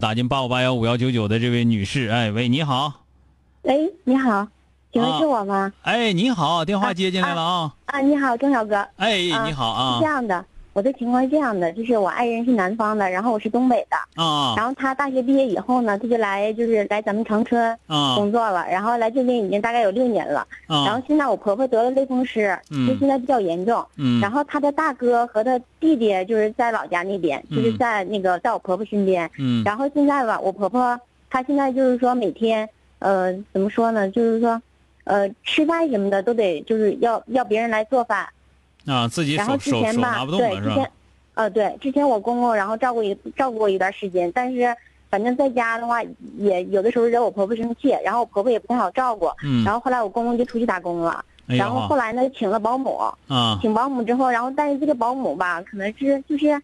[0.00, 2.90] 打进八五八幺五幺九九的这位女士，哎喂，你好，
[3.62, 4.48] 喂，你好，
[4.90, 5.70] 请问啊是我吗？
[5.82, 8.76] 哎你好，电话接进来了啊，啊，你好，钟小哥。
[8.96, 14.54] 哎啊你好啊是这样的，我的情况是这样的，就是我爱人是南方的，然后我是东北的，啊。
[14.56, 18.14] 然后他大学毕业以后呢，他就来就是来咱们长春啊。
[18.14, 22.86] 工作了，然后来这边已经大概有六年了，然后啊现在我婆婆得了类风湿，嗯。
[22.86, 24.20] 就现在比较严重，嗯。
[24.20, 29.64] 然后他的大哥和他弟弟就是在老家那边，就是嗯在那个在我婆婆身边，嗯。
[29.64, 32.68] 然后现在吧，我婆婆她现在就是说每天，
[33.00, 34.08] 呃，怎么说呢？
[34.10, 34.60] 就是说，
[35.04, 38.28] 呃，吃饭什么的都得就是要要别人来做饭。
[38.86, 40.90] 啊自己然后手手手之前吧，对，拿不动了是吧之前，？
[41.34, 44.74] 呃，对，之前我公公然后照顾一照顾我一段时间，但是
[45.08, 46.02] 反正在家的话，
[46.38, 49.30] 也有的时候惹我婆婆生气，然后我婆婆也不太好照顾。
[49.42, 52.96] 嗯，然后后来我公公就出去打工了，哎然后后来呢请了保姆，
[53.28, 56.60] 啊请保姆之后，然后但是这个保姆吧，可能是就是，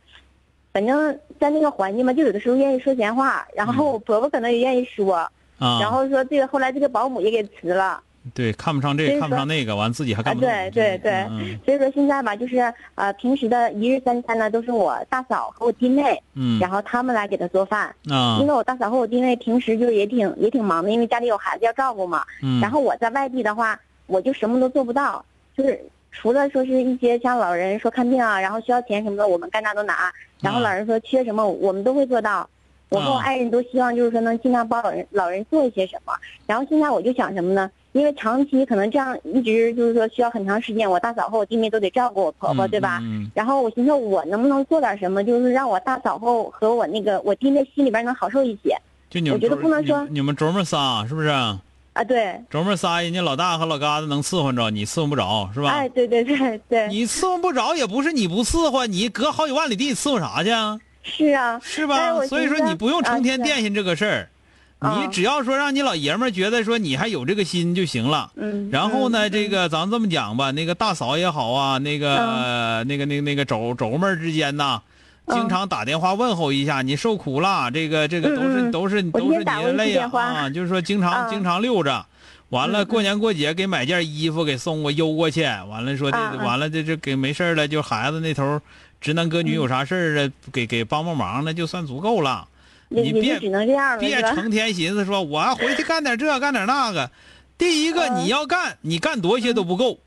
[0.73, 5.15] 反正在那个环境嘛，就有的时候愿意说闲话，然后我婆婆可能也愿意说，
[5.59, 8.01] 啊，然后说这个后来这个保姆也给辞了，
[8.35, 25.25] 对看不上这个看不上那个，完自己还啊干不动，对对对嗯所以说现在吧，就是呃平时的一日三餐呢都是我大嫂和我弟妹，嗯然后他们来给他做饭，啊因为我大嫂和我弟妹平时就是也挺也挺忙的，因为家里有孩子要照顾嘛，嗯，然后我在外地的话，我就什么都做不到，
[25.57, 30.13] 就是除了说是一些像老人说看病啊，然后需要钱什么的，我们该拿都拿。
[30.41, 32.49] 然后啊老人说缺什么，我们都会做到。
[32.89, 36.13] 我和我啊爱人都希望就是说能尽量帮老人老人做一些什么。
[36.47, 37.69] 然后现在我就想什么呢？
[37.97, 42.99] 因为长期可能这样一直就是说需要很长时间，我大嫂和我弟妹都得照顾我婆婆，嗯对吧？
[43.03, 48.77] 嗯然后我寻思我能不能做点什么，就是让我大嫂和和我那个我弟妹心里边能好受一些
[49.09, 51.29] 就你们我觉得不能说你们你们周末仨是不是？
[51.29, 51.59] 啊。
[52.07, 55.71] 对，琢磨仨人家老大和老嘎子能伺候着，你伺候不着是吧？
[55.71, 60.79] 哎，对对对对，你伺候不着也不是你不伺候，你隔好几万里地伺候啥去啊？
[61.03, 61.59] 是啊。
[61.63, 62.21] 是吧？
[62.27, 64.36] 所以说你不用成天惦记这个事儿，啊
[64.79, 68.31] 你只要说让你老爷们儿觉得说你还有这个心就行了。
[68.37, 74.83] 嗯，然后呢，嗯这个咱这么讲吧，那个大嫂也好啊，那个、那个那个那个肘肘妹儿之间呐，
[75.25, 75.35] 嗯。
[75.35, 80.23] 经常打电话问候一下，你受苦了，这个这个都是、都是都是你的累电话。
[80.23, 82.05] 啊，就是说经常、啊经常溜着。
[82.51, 88.61] 完了，过年过节给买件衣服给送过邮过去，完了说的，啊啊完了这这给没事儿了，就孩子那头
[89.01, 92.47] 直男哥女有啥事儿了，给给帮帮忙，那就算足够了。
[92.89, 94.23] 你别也也就只能这样了，别？
[94.23, 97.11] 成天寻思说我要回去干点这干点那个。
[97.59, 99.99] 第一个嗯你要干，你干多些都不够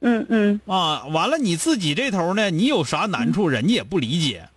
[0.00, 1.06] 嗯嗯啊。
[1.06, 4.48] 完了你自己这头呢，你有啥难处，人家也不理解，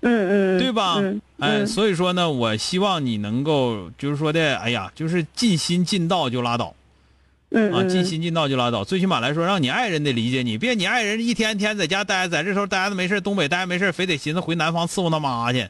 [0.00, 0.96] 嗯嗯，对吧？
[0.98, 6.74] 嗯哎，嗯所以说呢，我希望你能够就是说的，哎呀，就是尽心尽道就拉倒啊，
[7.50, 8.84] 嗯啊尽心尽道就拉倒。
[8.84, 15.68] 最起码来说，让你爱人得理解你，别你爱人一天天在家待，在这时候待着没事，东北待着没事，非得寻思回南方伺候他妈去，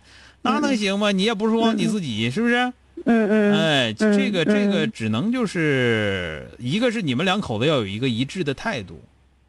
[0.54, 1.12] 那能行吗？
[1.12, 2.72] 你也不是光你自己，是不是？
[3.04, 9.00] 嗯嗯哎，嗯这个这个嗯只能就是一个是你们两口子要有一个一致的态度，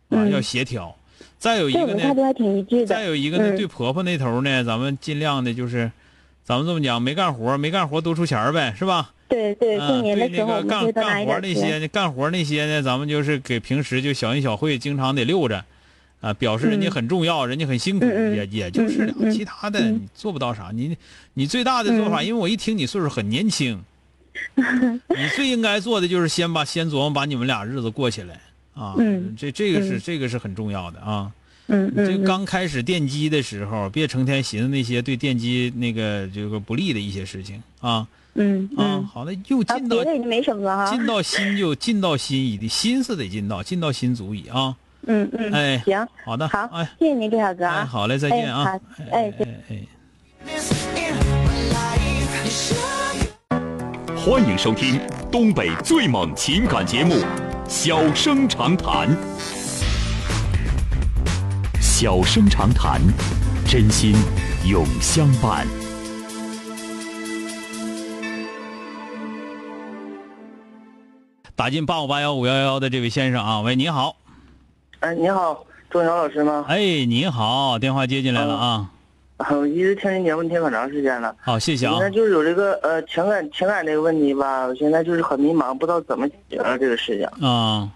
[0.09, 0.95] 啊，嗯要协调。
[1.39, 2.85] 再有一个呢，态度还挺一致的。
[2.85, 5.91] 再有一个呢，嗯对婆婆那头呢，咱们尽量的就是，
[6.43, 9.11] 咱们这么讲，没干活，没干活多出钱儿呗，是吧？
[9.29, 11.88] 对对，啊，过年的对那个时候我们会干干活那些钱。
[11.89, 15.63] 干活那些呢，咱们就是给平时就小恩小惠，经常得溜着，
[16.19, 20.71] 啊，表示人家嗯很重要，人家很辛苦，也也就是了，其他的嗯你做不到啥。
[20.73, 20.97] 你
[21.33, 23.79] 你最大的做法，嗯因为我一听你岁数很年轻，
[24.55, 28.41] 你最应该做的就是先把先琢磨把你们俩日子过起来
[28.73, 31.31] 啊，嗯这这个是嗯这个是很重要的啊。
[31.69, 38.69] 嗯嗯，这嗯刚开始奠基的时候，别成天寻思那些对奠基那个这个不利的一些事情啊嗯。
[39.13, 40.89] 好的，又啊，进到没什么了哈。
[40.89, 44.75] 进到心就进到心矣的心思得进到，进到心足矣啊。
[45.07, 47.86] 嗯嗯，哎行，好的，好哎，谢谢您，李小哥哎，啊。
[47.86, 48.77] 好嘞，再见啊
[49.09, 49.88] 哎好，哎.
[54.18, 55.00] 欢迎收听
[55.31, 57.15] 东北最猛情感节目
[57.69, 59.07] 《小生长谈》。
[61.80, 63.00] 小生长谈，
[63.65, 64.13] 真心
[64.65, 65.65] 永相伴。
[71.56, 74.15] 打进八五八幺五幺幺的这位先生啊，喂，你好，
[74.99, 76.65] 哎，你好，钟晓老师吗？
[76.67, 78.89] 哎，你好，电话接进来了啊，
[79.38, 81.35] 啊，我一直听您节目听很长时间了。
[81.39, 82.01] 好，谢谢啊现。
[82.01, 87.89] 在就是有这个呃情感情感这个问题吧，我现在就是很迷茫，不知道怎么解决了这个事情，啊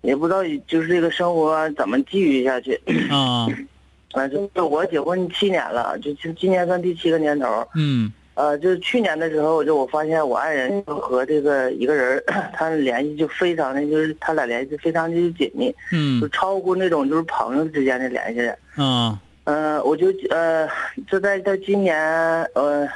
[0.00, 2.80] 也不知道就是这个生活怎么继续下去。
[3.10, 3.46] 啊，
[4.14, 7.66] 啊，就是我结婚七年了，就就今年算第七个年头。
[7.74, 12.22] 嗯呃，就是去年的时候，就我发现我爱人和这个一个人，
[12.54, 16.20] 他们联系就非常的，就是他俩联系非常的紧密，嗯。
[16.20, 18.48] 就超乎那种就是朋友之间的联系。
[18.80, 19.20] 啊。
[19.42, 20.68] 呃，我就呃，
[21.10, 21.98] 就在在今年
[22.54, 22.86] 呃，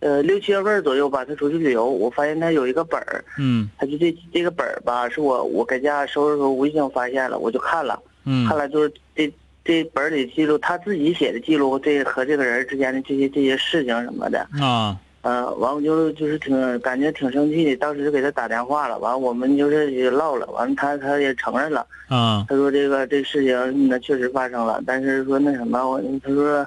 [0.00, 3.70] 呃六七月份左右吧，他出去旅游，我发现他有一个本儿，嗯。
[3.78, 8.44] 他就这这个本儿吧，是我我搁家收拾时候无意间发现了，我就看了，嗯。
[8.48, 9.32] 看了就是这
[9.64, 21.86] 这本儿里记录他自己写的记录，这和这个人之间的这些这些事情什么的，啊呃，完我就就是挺感觉挺生气的，当时就给他打电话了，完我们就是也唠了，完了他他也承认了。
[22.08, 26.66] 啊他说这个这事情那确实发生了，但是说那什么，我他说，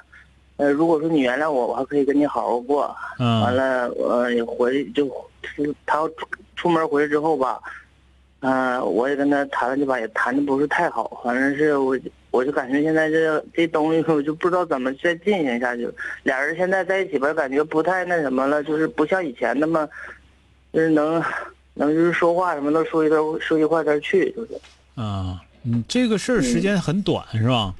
[0.55, 2.95] 呃，如果说你原谅我，我还可以跟你好好过。
[3.19, 5.07] 完啊了，呃，也回就
[5.85, 7.59] 他出出门回来之后吧，
[8.39, 11.95] 嗯、我也跟他谈了这把，也谈的不是太好，反正是我
[12.37, 15.89] 我就感觉现在这这东西我就不知道怎么再进行下去。
[16.21, 19.89] 俩人现在在一起吧，感觉不太那什么了，就是不像以前那么，
[20.71, 21.23] 就是能
[21.73, 24.49] 能就是说话什么都说一段说一块儿去，就是。
[24.93, 27.73] 啊，你，这个事儿时间很短是吧？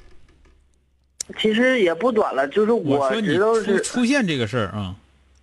[1.38, 4.96] 其实也不短了，就是我知道是出现这个事儿啊，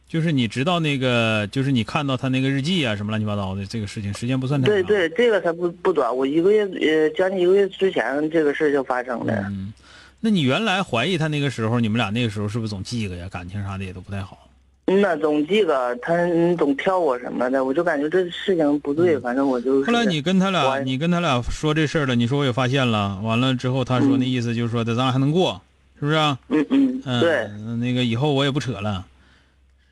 [0.08, 4.76] 就是你知道那个，就是你看到他那个日记啊，什么乱七八糟的这个事情，时间不算太长。
[4.76, 6.16] 对对，这个才不不短。
[6.16, 9.34] 我一个月呃将近一个月之前这个事就发生的。
[9.50, 9.74] 嗯，
[10.22, 13.28] 那你原来怀疑他那个时候，你们俩那个时候是不是总记个呀？
[13.30, 14.48] 感情啥的也都不太好。
[14.88, 19.82] 嗯呐，总记个他嗯总挑我什么的，我就感觉这事情不对，反正我就。
[19.82, 25.60] 嗯后来你跟他俩，你跟他俩说这事儿了，你说我也发现了，完了之后他说那意思就是说的咱俩还能过，
[26.00, 26.38] 是不是啊？
[26.50, 27.48] 嗯嗯嗯，对，
[27.80, 29.04] 那个以后我也不扯了，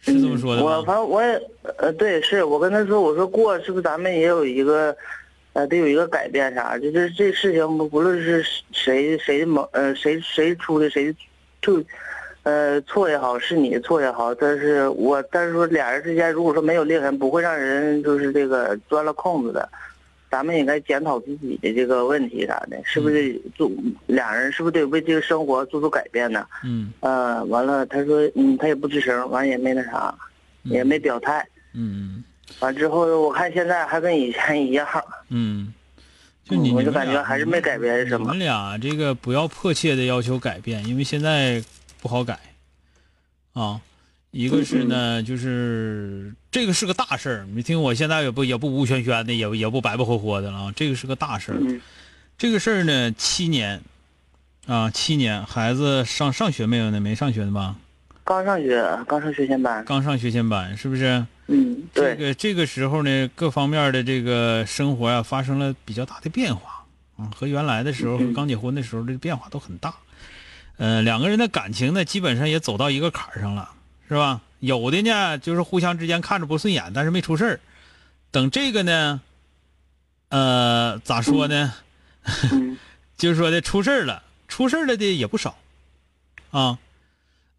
[0.03, 0.83] 是这么说的我？
[0.83, 1.41] 反正我也
[1.77, 4.95] 呃对，是我跟他说，我说过是不是咱们也有一个。
[5.55, 6.79] 呃，得有一个改变啥？
[6.79, 11.15] 就是这事情不不论是谁谁的某呃谁谁出的谁
[11.61, 11.79] 就
[12.41, 19.69] 呃错也好，是你的错也好，但是我但是说俩人之间如果说没有裂痕，不会让人就是这个钻了空子的。
[20.33, 23.69] 咱们应该检讨自己的这个问题啥的，是不是做
[24.07, 26.44] 俩人是不是得为这个生活做出改变呢？
[26.63, 30.12] 嗯呃，完了他说嗯他也不吱声，完也没那啥，
[30.63, 31.47] 也没表态。
[31.75, 32.24] 嗯
[32.62, 34.88] 完之后我看现在还跟以前一样。
[35.30, 35.71] 嗯，
[36.44, 41.63] 就你，嗯我就感觉还是没改变什么你们俩这个不要迫切的要求改变，因为现在
[42.01, 42.39] 不好改
[43.53, 43.80] 啊。
[44.33, 50.74] 一个是呢，嗯就是这个是个大事儿，你听我现在也不也不无圈圈的，也也不白白活活的了啊。
[50.75, 51.80] 这个是个大事儿，嗯
[52.35, 53.80] 这个事儿呢，七年
[54.65, 57.00] 啊，七年，孩子上上学没有呢？
[57.00, 57.75] 没上学呢吧？
[58.24, 59.85] 刚上学，刚上学前班。
[59.85, 61.23] 刚上学前班，是不是？
[61.47, 66.85] 嗯，这，个这个时候呢，各方面的这个生活呀、发生了比较大的变化
[67.18, 69.94] 啊，和原来的时候和刚结婚的时候这个变化都很大。
[70.78, 73.69] 呃，两个人的感情呢，基本上也走到一个坎儿上了，
[74.07, 74.42] 是吧？
[74.60, 77.60] 有的呢，就是互相之间看着不顺眼，但是没出事儿。
[78.31, 79.22] 等这个呢，
[80.30, 81.74] 呃，咋说呢？
[82.52, 82.78] 嗯
[83.16, 85.56] 就是说的出事儿了，出事儿了的也不少，
[86.52, 86.78] 啊，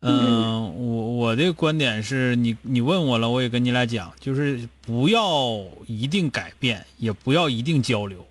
[0.01, 8.27] 嗯、我我的观点是你你问我了，我也跟你俩讲，就是不要一定改变，也不要一定交流，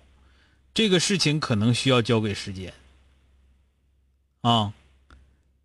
[0.74, 2.72] 这个事情可能需要交给时间，
[4.42, 4.72] 啊，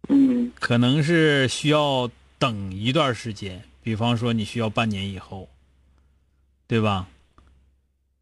[0.08, 5.50] 嗯可能是需要等一段时间，比方说你需要半年以后，
[6.68, 7.08] 对吧？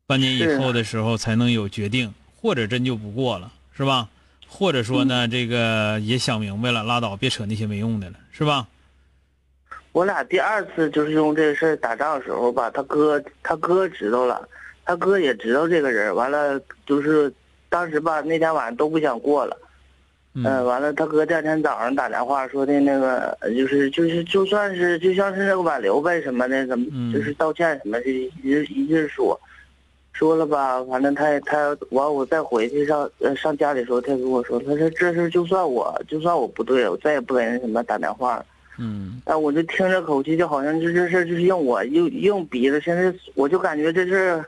[0.07, 4.09] 半年以后的时候才能有决定，或者真就不过了，是吧？
[4.47, 8.67] 或者说呢，这个也想明白了，拉倒，别扯那些没用的了，是吧？
[9.91, 14.47] 我俩第二次就是用这个事儿打仗的时候吧，他哥他哥知道了，
[14.83, 17.31] 他哥也知道这个人，完了就是
[17.69, 19.57] 当时吧那天晚上都不想过了，
[20.33, 29.39] 嗯嗯，完了他哥第二天早上打电话说的那个呃就是就是就算是就像是那个挽留呗什么的，怎么嗯就是道歉什么的，一一劲说。
[30.13, 38.45] 说了吧，反正他也他完，我再回去上呃上家里的时候，他跟我说，他说这事儿就算我就算我不对，我再也不给人什么打电话了。
[38.79, 42.81] 嗯哎，我就听着口气，就好像就这事就是用我用用鼻子。
[42.81, 44.43] 现在我就感觉这事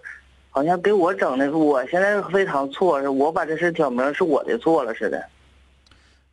[0.50, 5.24] 好像给我整的，我现在非常错，是我把这事挑明是我的错了似的。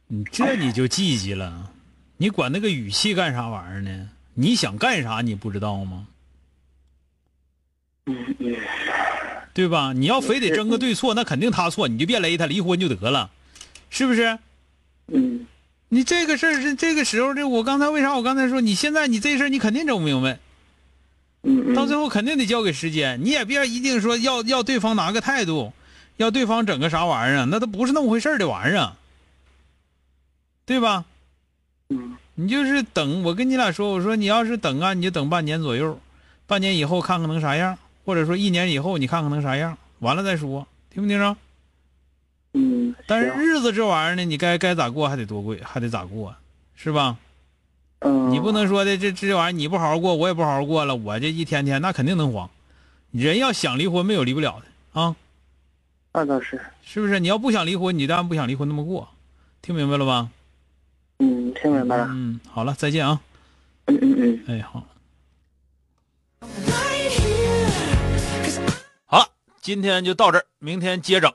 [0.08, 1.70] 你这你就积极了，
[2.16, 4.08] 你管那个语气干啥玩意儿呢？
[4.34, 6.06] 你想干啥你不知道吗？
[9.52, 9.92] 对吧？
[9.94, 13.30] 你要非得争个对错，那肯定他错，你就别勒他，离婚就得了，
[13.90, 14.38] 是不是？
[15.08, 15.46] 嗯
[15.88, 20.38] 你这个事儿是这个时候这我刚才为啥我刚才说你现在你这事儿你肯定整不明白，
[21.74, 25.72] 到最后肯定得交给时间，你也别一定说要要对方拿个态度，
[26.16, 28.96] 要对方整个啥玩意儿啊，那都不是那么回事儿的玩意儿啊，
[30.66, 31.06] 对吧？
[31.88, 35.98] 嗯你就是等，我跟你俩说，我说你要是等啊，你就等半年左右，
[36.46, 41.34] 半年以后看看能啥样，或者说一年以后你看看能啥样，完了再说，听没听着？
[42.52, 46.34] 嗯，但是日子这玩意儿呢，你该该咋过还得多贵，还得咋过，
[46.74, 47.16] 是吧？
[48.00, 52.50] 嗯，你不能说的这这玩意儿你不好好过，我也不好好过了，我这一天天那肯定能黄。
[53.12, 55.16] 人要想离婚，没有离不了的啊，
[56.12, 57.18] 那倒是，是不是？
[57.18, 59.08] 你要不想离婚，你当然不想离婚那么过，
[59.62, 60.28] 听明白了吧？
[61.18, 63.20] 嗯，听明白了，嗯，好了，再见啊！
[63.86, 64.44] 嗯嗯嗯。
[64.48, 64.84] 哎，好。
[69.06, 69.28] 好了，
[69.60, 71.32] 今天就到这儿，明天接整。